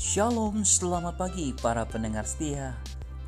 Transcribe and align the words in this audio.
Shalom, 0.00 0.64
selamat 0.64 1.20
pagi 1.20 1.52
para 1.60 1.84
pendengar 1.84 2.24
setia 2.24 2.72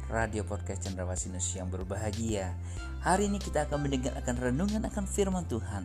Radio 0.09 0.41
Podcast 0.41 0.89
Cendrawasih 0.89 1.37
yang 1.61 1.69
berbahagia. 1.69 2.57
Hari 3.05 3.29
ini 3.29 3.37
kita 3.37 3.69
akan 3.69 3.85
mendengar 3.85 4.17
akan 4.17 4.41
renungan 4.41 4.81
akan 4.89 5.05
firman 5.05 5.45
Tuhan. 5.53 5.85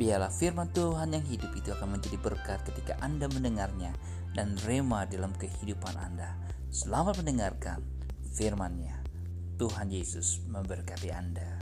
Biarlah 0.00 0.32
firman 0.32 0.72
Tuhan 0.72 1.12
yang 1.12 1.20
hidup 1.28 1.52
itu 1.52 1.76
akan 1.76 2.00
menjadi 2.00 2.16
berkat 2.24 2.64
ketika 2.64 2.96
Anda 3.04 3.28
mendengarnya 3.28 3.92
Dan 4.32 4.56
rema 4.64 5.04
dalam 5.04 5.36
kehidupan 5.36 5.92
Anda. 5.92 6.40
Selamat 6.72 7.20
mendengarkan 7.20 7.84
firmannya. 8.32 8.96
Tuhan 9.60 9.92
Yesus 9.92 10.40
memberkati 10.48 11.12
Anda. 11.12 11.52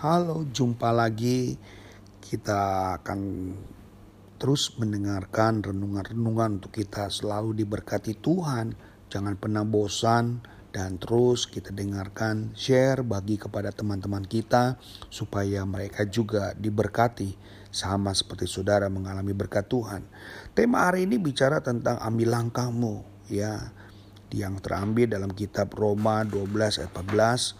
Halo, 0.00 0.48
jumpa 0.48 0.96
lagi. 0.96 1.60
Kita 2.24 2.96
akan 2.96 3.20
terus 4.38 4.78
mendengarkan 4.78 5.60
renungan-renungan 5.66 6.62
untuk 6.62 6.78
kita 6.78 7.10
selalu 7.10 7.58
diberkati 7.58 8.16
Tuhan. 8.22 8.78
Jangan 9.10 9.34
pernah 9.34 9.66
bosan 9.66 10.40
dan 10.70 10.96
terus 11.02 11.50
kita 11.50 11.74
dengarkan, 11.74 12.54
share, 12.54 13.02
bagi 13.02 13.34
kepada 13.34 13.74
teman-teman 13.74 14.22
kita 14.22 14.78
supaya 15.10 15.66
mereka 15.66 16.06
juga 16.06 16.54
diberkati 16.54 17.34
sama 17.74 18.14
seperti 18.14 18.46
saudara 18.46 18.86
mengalami 18.86 19.34
berkat 19.34 19.66
Tuhan. 19.66 20.06
Tema 20.54 20.88
hari 20.88 21.04
ini 21.04 21.18
bicara 21.18 21.60
tentang 21.60 21.98
ambil 21.98 22.38
langkahmu 22.38 23.02
ya 23.28 23.74
yang 24.32 24.60
terambil 24.60 25.08
dalam 25.08 25.32
kitab 25.32 25.72
Roma 25.72 26.22
12 26.24 26.84
ayat 26.84 26.92
14 26.94 27.56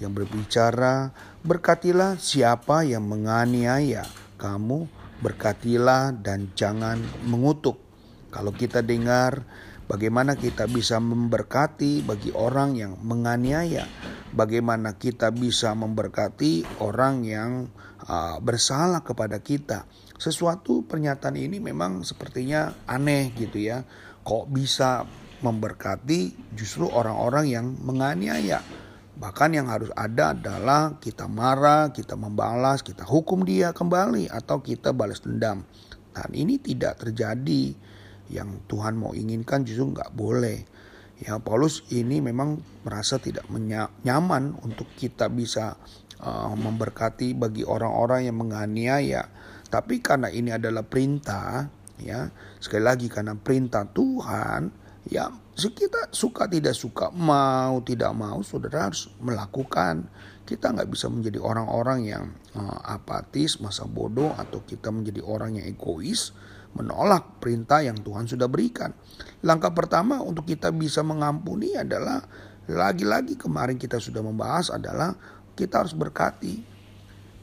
yang 0.00 0.14
berbicara, 0.16 1.12
"Berkatilah 1.44 2.16
siapa 2.16 2.86
yang 2.86 3.04
menganiaya 3.04 4.06
kamu, 4.40 4.88
berkatilah 5.22 6.12
dan 6.18 6.50
jangan 6.58 6.98
mengutuk." 7.24 7.78
Kalau 8.32 8.50
kita 8.50 8.80
dengar 8.80 9.44
bagaimana 9.86 10.34
kita 10.34 10.64
bisa 10.64 10.96
memberkati 10.98 12.00
bagi 12.02 12.32
orang 12.32 12.74
yang 12.80 12.96
menganiaya, 13.04 13.84
bagaimana 14.32 14.96
kita 14.96 15.28
bisa 15.30 15.76
memberkati 15.76 16.80
orang 16.80 17.28
yang 17.28 17.68
uh, 18.08 18.40
bersalah 18.40 19.04
kepada 19.04 19.38
kita. 19.44 19.84
Sesuatu 20.16 20.88
pernyataan 20.88 21.36
ini 21.36 21.60
memang 21.60 22.08
sepertinya 22.08 22.72
aneh 22.88 23.36
gitu 23.36 23.60
ya. 23.60 23.84
Kok 24.22 24.48
bisa 24.48 25.04
memberkati 25.42 26.54
justru 26.54 26.86
orang-orang 26.88 27.50
yang 27.50 27.66
menganiaya? 27.82 28.64
Bahkan 29.22 29.54
yang 29.54 29.70
harus 29.70 29.94
ada 29.94 30.34
adalah 30.34 30.98
kita 30.98 31.30
marah, 31.30 31.94
kita 31.94 32.18
membalas, 32.18 32.82
kita 32.82 33.06
hukum 33.06 33.46
dia 33.46 33.70
kembali 33.70 34.26
atau 34.26 34.58
kita 34.58 34.90
balas 34.90 35.22
dendam. 35.22 35.62
Dan 36.10 36.30
ini 36.34 36.58
tidak 36.58 37.06
terjadi. 37.06 37.70
Yang 38.26 38.66
Tuhan 38.66 38.98
mau 38.98 39.14
inginkan 39.14 39.62
justru 39.62 39.94
nggak 39.94 40.10
boleh. 40.18 40.66
Ya 41.22 41.38
Paulus 41.38 41.86
ini 41.94 42.18
memang 42.18 42.66
merasa 42.82 43.22
tidak 43.22 43.46
nyaman 44.02 44.58
untuk 44.58 44.90
kita 44.98 45.30
bisa 45.30 45.78
uh, 46.18 46.50
memberkati 46.58 47.38
bagi 47.38 47.62
orang-orang 47.62 48.26
yang 48.26 48.42
menganiaya. 48.42 49.30
Tapi 49.70 50.02
karena 50.02 50.34
ini 50.34 50.50
adalah 50.50 50.82
perintah, 50.82 51.70
ya 52.02 52.26
sekali 52.58 52.82
lagi 52.82 53.06
karena 53.06 53.38
perintah 53.38 53.86
Tuhan, 53.86 54.81
ya 55.10 55.30
kita 55.58 56.10
suka 56.10 56.48
tidak 56.48 56.74
suka 56.74 57.12
mau 57.12 57.78
tidak 57.84 58.12
mau 58.16 58.40
saudara 58.42 58.90
harus 58.90 59.10
melakukan. 59.20 60.08
Kita 60.42 60.74
nggak 60.74 60.90
bisa 60.90 61.06
menjadi 61.06 61.38
orang-orang 61.38 62.00
yang 62.02 62.24
uh, 62.58 62.78
apatis 62.82 63.62
masa 63.62 63.86
bodoh 63.86 64.34
atau 64.34 64.58
kita 64.66 64.90
menjadi 64.90 65.22
orang 65.22 65.54
yang 65.60 65.70
egois 65.70 66.34
menolak 66.72 67.38
perintah 67.38 67.84
yang 67.84 68.00
Tuhan 68.00 68.26
sudah 68.26 68.48
berikan. 68.48 68.90
Langkah 69.44 69.70
pertama 69.70 70.18
untuk 70.24 70.48
kita 70.48 70.72
bisa 70.72 71.04
mengampuni 71.04 71.76
adalah 71.76 72.24
lagi-lagi 72.66 73.36
kemarin 73.36 73.76
kita 73.76 74.00
sudah 74.00 74.24
membahas 74.24 74.72
adalah 74.72 75.14
kita 75.52 75.84
harus 75.84 75.92
berkati. 75.92 76.64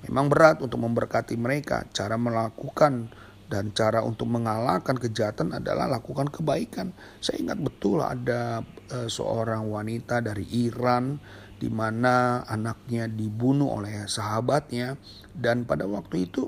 Memang 0.09 0.31
berat 0.31 0.63
untuk 0.63 0.81
memberkati 0.81 1.35
mereka. 1.35 1.85
Cara 1.91 2.16
melakukan 2.16 3.12
dan 3.49 3.73
cara 3.73 4.05
untuk 4.05 4.29
mengalahkan 4.29 4.95
kejahatan 4.95 5.57
adalah 5.57 5.89
lakukan 5.89 6.29
kebaikan. 6.29 6.93
Saya 7.17 7.41
ingat 7.41 7.59
betul 7.59 8.05
ada 8.05 8.61
uh, 8.93 9.09
seorang 9.09 9.65
wanita 9.65 10.21
dari 10.21 10.45
Iran 10.69 11.17
di 11.59 11.67
mana 11.67 12.45
anaknya 12.47 13.09
dibunuh 13.09 13.75
oleh 13.81 14.07
sahabatnya 14.07 14.95
dan 15.35 15.67
pada 15.67 15.83
waktu 15.89 16.29
itu 16.29 16.47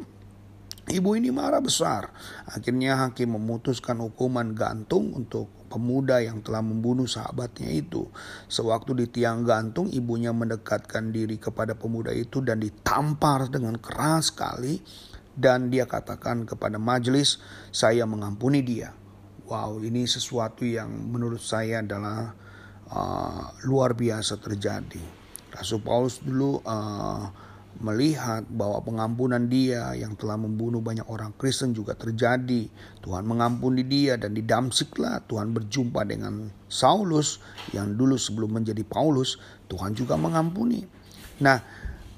ibu 0.87 1.17
ini 1.17 1.33
marah 1.33 1.59
besar. 1.59 2.13
Akhirnya 2.47 3.01
hakim 3.01 3.33
memutuskan 3.33 3.97
hukuman 3.99 4.53
gantung 4.53 5.11
untuk 5.17 5.49
pemuda 5.71 6.19
yang 6.19 6.43
telah 6.43 6.59
membunuh 6.59 7.07
sahabatnya 7.07 7.71
itu. 7.71 8.07
Sewaktu 8.51 8.91
di 8.93 9.05
tiang 9.07 9.47
gantung, 9.47 9.87
ibunya 9.87 10.35
mendekatkan 10.35 11.15
diri 11.15 11.39
kepada 11.39 11.79
pemuda 11.79 12.11
itu 12.11 12.43
dan 12.43 12.59
ditampar 12.59 13.47
dengan 13.47 13.79
keras 13.79 14.35
sekali 14.35 14.83
dan 15.35 15.71
dia 15.71 15.87
katakan 15.87 16.43
kepada 16.43 16.75
majelis, 16.75 17.39
saya 17.71 18.03
mengampuni 18.03 18.59
dia. 18.63 18.91
Wow, 19.47 19.83
ini 19.83 20.07
sesuatu 20.07 20.63
yang 20.63 20.87
menurut 21.11 21.43
saya 21.43 21.83
adalah 21.83 22.31
uh, 22.87 23.51
luar 23.67 23.95
biasa 23.95 24.39
terjadi. 24.39 25.03
Rasul 25.51 25.83
Paulus 25.83 26.23
dulu 26.23 26.63
uh, 26.63 27.27
melihat 27.79 28.43
bahwa 28.51 28.83
pengampunan 28.83 29.47
dia 29.47 29.95
yang 29.95 30.13
telah 30.19 30.35
membunuh 30.35 30.83
banyak 30.83 31.07
orang 31.07 31.31
Kristen 31.35 31.71
juga 31.71 31.95
terjadi. 31.95 32.67
Tuhan 32.99 33.23
mengampuni 33.23 33.87
dia 33.87 34.19
dan 34.19 34.35
di 34.35 34.43
Damsiklah 34.43 35.23
Tuhan 35.25 35.55
berjumpa 35.55 36.03
dengan 36.03 36.51
Saulus 36.67 37.39
yang 37.71 37.95
dulu 37.95 38.19
sebelum 38.19 38.61
menjadi 38.61 38.83
Paulus, 38.83 39.39
Tuhan 39.71 39.95
juga 39.95 40.19
mengampuni. 40.19 40.83
Nah, 41.41 41.63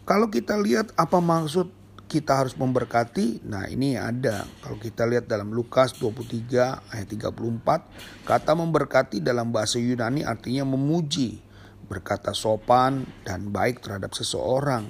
kalau 0.03 0.27
kita 0.27 0.59
lihat 0.59 0.91
apa 0.99 1.21
maksud 1.23 1.82
kita 2.13 2.45
harus 2.45 2.53
memberkati. 2.53 3.41
Nah, 3.49 3.65
ini 3.65 3.97
ada. 3.97 4.45
Kalau 4.61 4.77
kita 4.77 5.09
lihat 5.09 5.25
dalam 5.25 5.49
Lukas 5.49 5.97
23 5.97 6.93
ayat 6.93 7.09
34, 7.09 8.29
kata 8.29 8.53
memberkati 8.53 9.17
dalam 9.17 9.49
bahasa 9.49 9.81
Yunani 9.81 10.21
artinya 10.21 10.61
memuji, 10.61 11.41
berkata 11.89 12.37
sopan 12.37 13.09
dan 13.25 13.49
baik 13.49 13.81
terhadap 13.81 14.13
seseorang. 14.13 14.85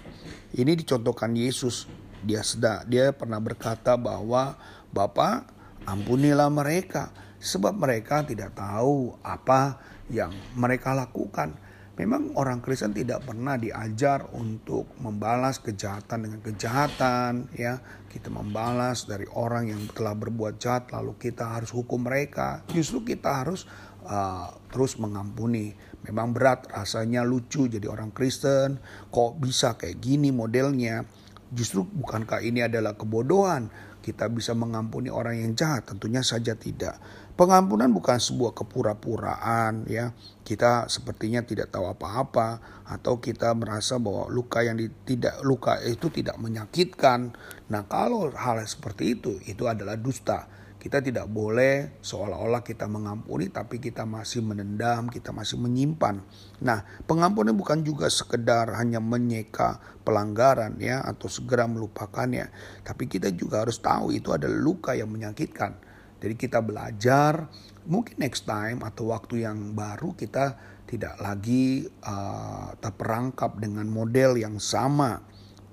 Ini 0.52 0.76
dicontohkan 0.76 1.32
Yesus. 1.32 1.88
Dia 2.28 2.44
sedang 2.44 2.84
dia 2.92 3.16
pernah 3.16 3.40
berkata 3.40 3.96
bahwa 3.96 4.60
Bapak 4.92 5.48
ampunilah 5.88 6.52
mereka 6.52 7.16
sebab 7.40 7.76
mereka 7.76 8.24
tidak 8.28 8.52
tahu 8.56 9.16
apa 9.24 9.80
yang 10.12 10.36
mereka 10.60 10.92
lakukan. 10.92 11.56
Memang 11.94 12.34
orang 12.42 12.58
Kristen 12.58 12.90
tidak 12.90 13.22
pernah 13.30 13.54
diajar 13.54 14.26
untuk 14.34 14.90
membalas 14.98 15.62
kejahatan 15.62 16.26
dengan 16.26 16.42
kejahatan, 16.42 17.54
ya. 17.54 17.78
Kita 18.10 18.34
membalas 18.34 19.06
dari 19.06 19.30
orang 19.30 19.70
yang 19.70 19.82
telah 19.94 20.18
berbuat 20.18 20.58
jahat 20.58 20.90
lalu 20.90 21.14
kita 21.22 21.54
harus 21.54 21.70
hukum 21.70 22.02
mereka. 22.10 22.66
Justru 22.74 23.06
kita 23.06 23.46
harus 23.46 23.70
uh, 24.10 24.50
terus 24.74 24.98
mengampuni. 24.98 25.78
Memang 26.10 26.34
berat 26.34 26.66
rasanya 26.74 27.22
lucu 27.22 27.70
jadi 27.70 27.86
orang 27.86 28.10
Kristen, 28.10 28.82
kok 29.14 29.38
bisa 29.38 29.78
kayak 29.78 30.02
gini 30.02 30.34
modelnya. 30.34 31.06
Justru 31.54 31.86
bukankah 31.86 32.42
ini 32.42 32.66
adalah 32.66 32.98
kebodohan? 32.98 33.70
Kita 34.04 34.28
bisa 34.28 34.52
mengampuni 34.52 35.08
orang 35.08 35.40
yang 35.40 35.56
jahat? 35.56 35.88
Tentunya 35.88 36.20
saja 36.20 36.60
tidak. 36.60 37.00
Pengampunan 37.40 37.88
bukan 37.96 38.20
sebuah 38.20 38.52
kepura-puraan 38.52 39.88
ya. 39.88 40.12
Kita 40.44 40.92
sepertinya 40.92 41.40
tidak 41.40 41.72
tahu 41.72 41.88
apa-apa 41.88 42.60
atau 42.84 43.24
kita 43.24 43.56
merasa 43.56 43.96
bahwa 44.04 44.28
luka 44.28 44.60
yang 44.60 44.76
di, 44.76 44.92
tidak 45.08 45.40
luka 45.48 45.80
itu 45.80 46.12
tidak 46.12 46.36
menyakitkan. 46.36 47.32
Nah, 47.72 47.88
kalau 47.88 48.28
hal 48.36 48.60
seperti 48.68 49.16
itu 49.16 49.40
itu 49.48 49.64
adalah 49.72 49.96
dusta. 49.96 50.52
Kita 50.84 51.00
tidak 51.00 51.32
boleh 51.32 52.04
seolah-olah 52.04 52.60
kita 52.60 52.92
mengampuni 52.92 53.48
tapi 53.48 53.80
kita 53.80 54.04
masih 54.04 54.44
menendam, 54.44 55.08
kita 55.08 55.32
masih 55.32 55.56
menyimpan. 55.56 56.20
Nah, 56.60 56.84
pengampunan 57.08 57.56
bukan 57.56 57.88
juga 57.88 58.12
sekedar 58.12 58.68
hanya 58.76 59.00
menyeka 59.00 59.80
pelanggaran 60.04 60.76
ya 60.84 61.00
atau 61.00 61.32
segera 61.32 61.64
melupakannya, 61.72 62.52
tapi 62.84 63.08
kita 63.08 63.32
juga 63.32 63.64
harus 63.64 63.80
tahu 63.80 64.12
itu 64.12 64.36
adalah 64.36 64.60
luka 64.60 64.92
yang 64.92 65.08
menyakitkan 65.08 65.94
jadi 66.24 66.40
kita 66.40 66.64
belajar, 66.64 67.52
mungkin 67.84 68.16
next 68.16 68.48
time 68.48 68.80
atau 68.88 69.12
waktu 69.12 69.44
yang 69.44 69.76
baru 69.76 70.16
kita 70.16 70.56
tidak 70.88 71.20
lagi 71.20 71.84
uh, 72.00 72.72
terperangkap 72.80 73.60
dengan 73.60 73.84
model 73.92 74.40
yang 74.40 74.56
sama. 74.56 75.20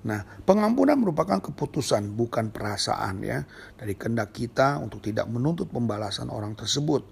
Nah, 0.01 0.25
pengampunan 0.49 0.97
merupakan 0.97 1.37
keputusan 1.37 2.17
bukan 2.17 2.49
perasaan 2.49 3.21
ya 3.21 3.45
dari 3.77 3.93
kehendak 3.93 4.33
kita 4.33 4.81
untuk 4.81 5.05
tidak 5.05 5.29
menuntut 5.29 5.69
pembalasan 5.69 6.33
orang 6.33 6.57
tersebut. 6.57 7.05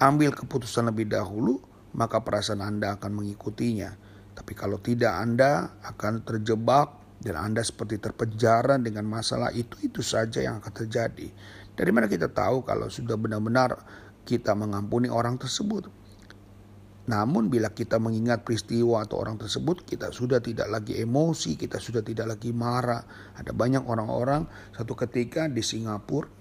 Ambil 0.00 0.32
keputusan 0.32 0.88
lebih 0.88 1.12
dahulu, 1.12 1.60
maka 1.92 2.24
perasaan 2.24 2.64
Anda 2.64 2.96
akan 2.96 3.12
mengikutinya. 3.20 3.92
Tapi 4.32 4.56
kalau 4.56 4.80
tidak 4.80 5.20
Anda 5.20 5.76
akan 5.84 6.24
terjebak 6.24 7.20
dan 7.20 7.36
Anda 7.36 7.60
seperti 7.60 8.00
terpenjara 8.00 8.80
dengan 8.80 9.04
masalah 9.04 9.52
itu 9.52 9.76
itu 9.84 10.00
saja 10.00 10.40
yang 10.40 10.64
akan 10.64 10.72
terjadi. 10.72 11.28
Dari 11.76 11.90
mana 11.92 12.08
kita 12.08 12.32
tahu 12.32 12.64
kalau 12.64 12.88
sudah 12.88 13.20
benar-benar 13.20 13.76
kita 14.24 14.56
mengampuni 14.56 15.12
orang 15.12 15.36
tersebut? 15.36 15.99
Namun 17.10 17.50
bila 17.50 17.74
kita 17.74 17.98
mengingat 17.98 18.46
peristiwa 18.46 19.02
atau 19.02 19.18
orang 19.18 19.34
tersebut, 19.34 19.82
kita 19.82 20.14
sudah 20.14 20.38
tidak 20.38 20.70
lagi 20.70 20.94
emosi, 21.02 21.58
kita 21.58 21.82
sudah 21.82 22.06
tidak 22.06 22.38
lagi 22.38 22.54
marah. 22.54 23.02
Ada 23.34 23.50
banyak 23.50 23.82
orang-orang 23.82 24.46
satu 24.70 24.94
ketika 24.94 25.50
di 25.50 25.58
Singapura 25.66 26.38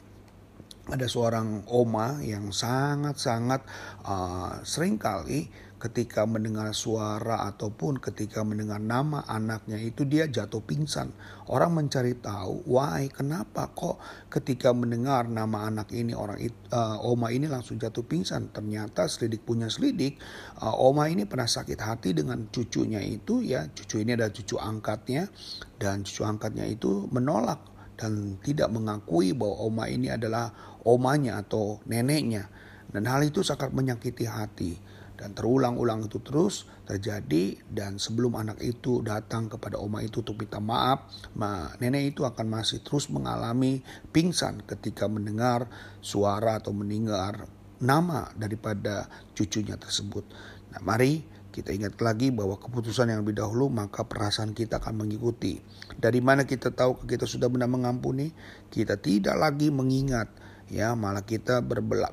ada 0.89 1.05
seorang 1.05 1.69
oma 1.69 2.17
yang 2.25 2.49
sangat-sangat 2.49 3.61
uh, 4.09 4.57
sering 4.65 4.97
kali 4.97 5.45
ketika 5.79 6.27
mendengar 6.27 6.75
suara 6.75 7.47
ataupun 7.47 8.03
ketika 8.03 8.43
mendengar 8.43 8.83
nama 8.83 9.23
anaknya 9.23 9.79
itu 9.79 10.03
dia 10.03 10.27
jatuh 10.27 10.59
pingsan. 10.59 11.15
Orang 11.47 11.79
mencari 11.79 12.19
tahu, 12.19 12.67
why, 12.67 13.07
kenapa 13.07 13.71
kok 13.71 13.97
ketika 14.27 14.75
mendengar 14.75 15.25
nama 15.31 15.71
anak 15.71 15.95
ini 15.95 16.11
orang 16.11 16.37
uh, 16.75 16.99
oma 16.99 17.31
ini 17.31 17.47
langsung 17.47 17.79
jatuh 17.79 18.03
pingsan. 18.03 18.51
Ternyata 18.51 19.07
selidik 19.07 19.47
punya 19.47 19.71
selidik, 19.71 20.19
uh, 20.59 20.75
oma 20.75 21.07
ini 21.07 21.23
pernah 21.23 21.47
sakit 21.47 21.79
hati 21.79 22.11
dengan 22.11 22.51
cucunya 22.51 22.99
itu 22.99 23.39
ya, 23.39 23.63
cucu 23.71 24.03
ini 24.03 24.19
adalah 24.19 24.35
cucu 24.35 24.59
angkatnya 24.59 25.31
dan 25.79 26.03
cucu 26.03 26.27
angkatnya 26.27 26.67
itu 26.67 27.07
menolak 27.07 27.63
dan 27.95 28.35
tidak 28.43 28.67
mengakui 28.67 29.31
bahwa 29.31 29.63
oma 29.63 29.87
ini 29.87 30.11
adalah 30.11 30.51
omanya 30.83 31.39
atau 31.39 31.79
neneknya. 31.87 32.51
Dan 32.89 33.05
hal 33.05 33.21
itu 33.21 33.45
sangat 33.45 33.69
menyakiti 33.69 34.25
hati 34.25 34.98
dan 35.19 35.35
terulang-ulang 35.35 36.07
itu 36.07 36.23
terus 36.23 36.63
terjadi 36.87 37.59
dan 37.67 37.99
sebelum 37.99 38.39
anak 38.39 38.63
itu 38.63 39.03
datang 39.03 39.51
kepada 39.51 39.75
oma 39.75 39.99
itu 39.99 40.23
untuk 40.23 40.39
minta 40.39 40.63
maaf, 40.63 41.11
ma, 41.35 41.75
nenek 41.83 42.15
itu 42.15 42.23
akan 42.23 42.47
masih 42.47 42.79
terus 42.79 43.11
mengalami 43.11 43.83
pingsan 44.15 44.63
ketika 44.63 45.11
mendengar 45.11 45.67
suara 45.99 46.63
atau 46.63 46.71
mendengar 46.71 47.51
nama 47.83 48.31
daripada 48.39 49.11
cucunya 49.35 49.75
tersebut. 49.75 50.23
Nah, 50.71 50.79
mari 50.87 51.27
kita 51.51 51.75
ingat 51.75 51.99
lagi 51.99 52.31
bahwa 52.31 52.55
keputusan 52.55 53.11
yang 53.11 53.27
lebih 53.27 53.43
dahulu 53.43 53.67
maka 53.67 54.07
perasaan 54.07 54.55
kita 54.55 54.79
akan 54.79 55.03
mengikuti. 55.03 55.59
Dari 55.99 56.23
mana 56.23 56.47
kita 56.47 56.71
tahu 56.71 57.03
kita 57.03 57.27
sudah 57.27 57.51
benar 57.51 57.67
mengampuni? 57.67 58.31
Kita 58.71 58.95
tidak 58.95 59.35
lagi 59.35 59.67
mengingat 59.67 60.31
ya 60.69 60.93
malah 60.93 61.25
kita 61.25 61.61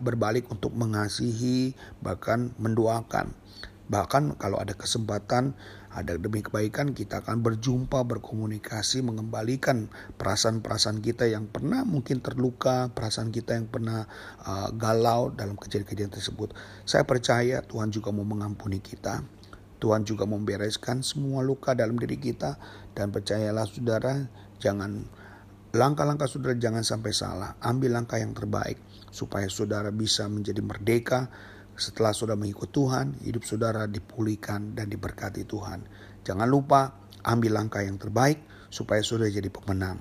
berbalik 0.00 0.48
untuk 0.48 0.72
mengasihi 0.72 1.76
bahkan 2.00 2.52
mendoakan. 2.56 3.32
Bahkan 3.86 4.34
kalau 4.42 4.58
ada 4.58 4.74
kesempatan 4.74 5.54
ada 5.96 6.12
demi 6.20 6.44
kebaikan 6.44 6.92
kita 6.92 7.24
akan 7.24 7.40
berjumpa 7.40 8.04
berkomunikasi 8.04 9.00
mengembalikan 9.00 9.88
perasaan-perasaan 10.20 11.00
kita 11.00 11.24
yang 11.24 11.48
pernah 11.48 11.88
mungkin 11.88 12.20
terluka 12.20 12.92
perasaan 12.92 13.32
kita 13.32 13.56
yang 13.56 13.64
pernah 13.64 14.04
uh, 14.44 14.68
galau 14.76 15.32
dalam 15.32 15.56
kejadian-kejadian 15.56 16.12
tersebut. 16.12 16.52
Saya 16.84 17.08
percaya 17.08 17.64
Tuhan 17.64 17.88
juga 17.88 18.12
mau 18.12 18.28
mengampuni 18.28 18.76
kita. 18.84 19.24
Tuhan 19.80 20.04
juga 20.04 20.28
membereskan 20.28 21.00
semua 21.00 21.40
luka 21.40 21.72
dalam 21.72 21.96
diri 21.96 22.20
kita. 22.20 22.60
Dan 22.92 23.08
percayalah 23.08 23.64
saudara 23.64 24.28
jangan 24.60 25.04
Langkah-langkah 25.76 26.24
saudara 26.24 26.56
jangan 26.56 26.80
sampai 26.80 27.12
salah. 27.12 27.60
Ambil 27.60 27.92
langkah 27.92 28.16
yang 28.16 28.32
terbaik 28.32 28.80
supaya 29.12 29.44
saudara 29.52 29.92
bisa 29.92 30.24
menjadi 30.24 30.64
merdeka. 30.64 31.28
Setelah 31.76 32.16
saudara 32.16 32.40
mengikut 32.40 32.72
Tuhan, 32.72 33.20
hidup 33.20 33.44
saudara 33.44 33.84
dipulihkan 33.84 34.72
dan 34.72 34.88
diberkati 34.88 35.44
Tuhan. 35.44 35.84
Jangan 36.24 36.48
lupa 36.48 36.96
ambil 37.28 37.60
langkah 37.60 37.84
yang 37.84 38.00
terbaik 38.00 38.40
supaya 38.72 39.04
saudara 39.04 39.28
jadi 39.28 39.52
pemenang. 39.52 40.00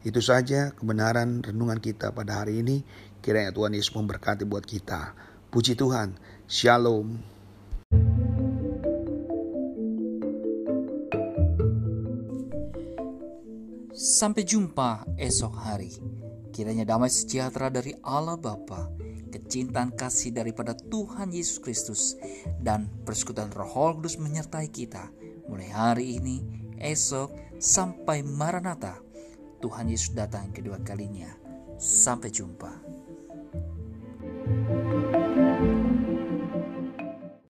Itu 0.00 0.24
saja 0.24 0.72
kebenaran 0.72 1.44
renungan 1.44 1.84
kita 1.84 2.16
pada 2.16 2.40
hari 2.40 2.64
ini. 2.64 2.80
Kiranya 3.20 3.52
Tuhan 3.52 3.76
Yesus 3.76 3.92
memberkati 3.92 4.48
buat 4.48 4.64
kita. 4.64 5.12
Puji 5.52 5.76
Tuhan. 5.76 6.16
Shalom. 6.48 7.39
Sampai 14.00 14.48
jumpa 14.48 15.04
esok 15.20 15.60
hari. 15.60 15.92
Kiranya 16.56 16.88
damai 16.88 17.12
sejahtera 17.12 17.68
dari 17.68 17.92
Allah 18.00 18.40
Bapa, 18.40 18.88
kecintaan 19.28 19.92
kasih 19.92 20.32
daripada 20.32 20.72
Tuhan 20.72 21.28
Yesus 21.36 21.60
Kristus, 21.60 22.16
dan 22.64 22.88
persekutuan 23.04 23.52
Roh 23.52 24.00
Kudus 24.00 24.16
menyertai 24.16 24.72
kita 24.72 25.12
mulai 25.52 25.68
hari 25.68 26.16
ini, 26.16 26.40
esok, 26.80 27.60
sampai 27.60 28.24
Maranatha. 28.24 28.96
Tuhan 29.60 29.92
Yesus 29.92 30.16
datang 30.16 30.48
kedua 30.48 30.80
kalinya. 30.80 31.36
Sampai 31.76 32.32
jumpa. 32.32 32.89